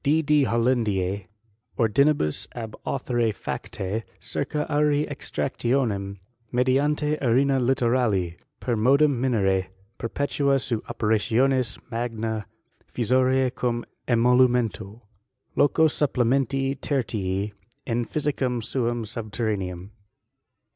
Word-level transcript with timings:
D.D. 0.03 0.45
Hollandise 0.45 1.25
ordinibus 1.77 2.47
ab 2.55 2.75
authore 2.87 3.31
fades, 3.31 4.03
circa 4.19 4.65
auri 4.67 5.05
extractionem 5.05 6.17
mediante 6.51 7.19
arena 7.21 7.59
littorali 7.59 8.35
per 8.59 8.75
modum 8.75 9.21
mbem 9.21 9.67
perpetute 9.99 10.59
seu 10.59 10.79
operationis 10.89 11.77
ma^« 11.91 12.43
nisorise 12.95 13.53
cum 13.53 13.85
emolumento. 14.07 15.01
Loco 15.55 15.85
supplementi 15.87 16.73
tertii 16.79 17.53
in 17.85 18.03
Physicam 18.03 18.59
suam 18.63 19.03
subterraneam. 19.05 19.91